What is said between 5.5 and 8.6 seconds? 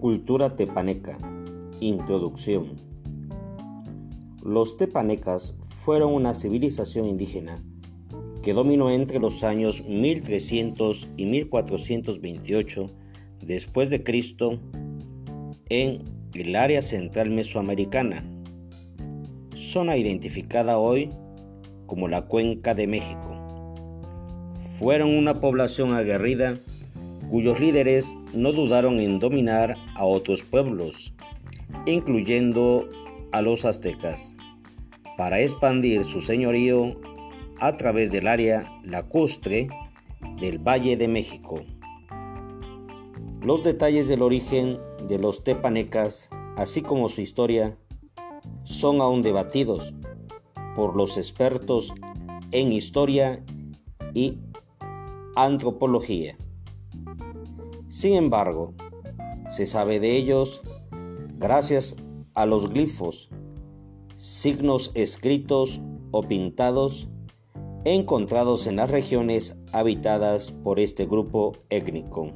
fueron una civilización indígena que